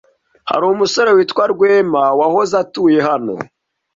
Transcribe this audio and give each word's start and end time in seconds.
Hari 0.49 0.65
umusore 0.73 1.09
witwa 1.17 1.43
Rwema 1.53 2.03
wahoze 2.19 2.53
atuye 2.63 2.99
hano. 3.07 3.33